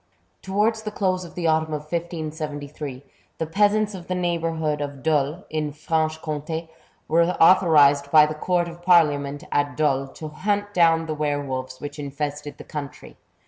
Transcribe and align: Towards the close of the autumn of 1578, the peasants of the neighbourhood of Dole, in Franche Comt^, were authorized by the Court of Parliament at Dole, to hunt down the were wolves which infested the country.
Towards 0.41 0.81
the 0.81 0.89
close 0.89 1.23
of 1.25 1.35
the 1.35 1.45
autumn 1.45 1.75
of 1.75 1.83
1578, 1.83 3.05
the 3.37 3.45
peasants 3.45 3.93
of 3.93 4.07
the 4.07 4.15
neighbourhood 4.15 4.81
of 4.81 5.03
Dole, 5.03 5.45
in 5.51 5.71
Franche 5.71 6.19
Comt^, 6.21 6.67
were 7.07 7.21
authorized 7.33 8.09
by 8.09 8.25
the 8.25 8.33
Court 8.33 8.67
of 8.67 8.81
Parliament 8.81 9.43
at 9.51 9.77
Dole, 9.77 10.07
to 10.07 10.29
hunt 10.29 10.73
down 10.73 11.05
the 11.05 11.13
were 11.13 11.43
wolves 11.43 11.79
which 11.79 11.99
infested 11.99 12.57
the 12.57 12.63
country. 12.63 13.15